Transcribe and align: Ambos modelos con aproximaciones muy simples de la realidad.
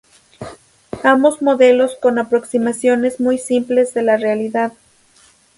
Ambos 1.03 1.43
modelos 1.43 1.95
con 2.01 2.17
aproximaciones 2.17 3.19
muy 3.19 3.37
simples 3.37 3.93
de 3.93 4.01
la 4.01 4.17
realidad. 4.17 4.73